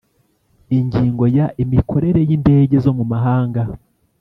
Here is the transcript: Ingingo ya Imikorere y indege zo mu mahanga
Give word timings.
Ingingo 0.77 1.23
ya 1.37 1.45
Imikorere 1.63 2.19
y 2.29 2.31
indege 2.37 2.75
zo 2.85 2.91
mu 2.97 3.05
mahanga 3.11 3.61